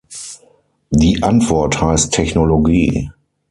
[0.89, 3.11] Die Antwort heißt Technologie.